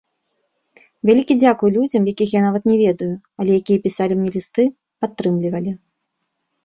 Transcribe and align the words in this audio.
Вялікі 1.09 1.35
дзякуй 1.41 1.73
людзям, 1.75 2.07
якіх 2.13 2.29
я 2.37 2.41
нават 2.45 2.63
не 2.69 2.75
ведаю, 2.83 3.11
але 3.43 3.51
якія 3.61 3.79
пісалі 3.87 4.13
мне 4.23 4.29
лісты, 4.37 4.63
падтрымлівалі. 5.05 5.71